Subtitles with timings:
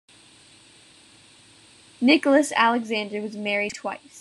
[2.01, 3.99] Nicholas Alexander was married twice.